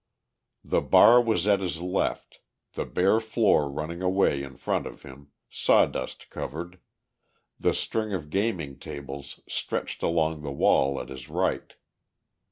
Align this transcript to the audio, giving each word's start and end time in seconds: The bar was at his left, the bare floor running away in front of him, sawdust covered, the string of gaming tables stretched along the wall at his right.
The 0.63 0.81
bar 0.81 1.21
was 1.21 1.45
at 1.45 1.59
his 1.59 1.79
left, 1.79 2.39
the 2.73 2.85
bare 2.85 3.19
floor 3.19 3.69
running 3.69 4.01
away 4.01 4.41
in 4.41 4.57
front 4.57 4.87
of 4.87 5.03
him, 5.03 5.27
sawdust 5.51 6.31
covered, 6.31 6.79
the 7.59 7.75
string 7.75 8.11
of 8.11 8.31
gaming 8.31 8.79
tables 8.79 9.41
stretched 9.47 10.01
along 10.01 10.41
the 10.41 10.51
wall 10.51 10.99
at 10.99 11.09
his 11.09 11.29
right. 11.29 11.73